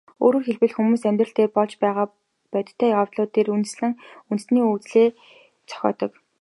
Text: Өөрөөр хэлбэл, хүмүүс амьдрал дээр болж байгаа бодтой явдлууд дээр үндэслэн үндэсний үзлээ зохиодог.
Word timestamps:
Өөрөөр 0.23 0.45
хэлбэл, 0.45 0.75
хүмүүс 0.75 1.03
амьдрал 1.09 1.33
дээр 1.35 1.51
болж 1.57 1.71
байгаа 1.83 2.07
бодтой 2.53 2.89
явдлууд 2.99 3.31
дээр 3.33 3.49
үндэслэн 3.55 3.93
үндэсний 4.29 4.63
үзлээ 4.73 5.07
зохиодог. 5.69 6.11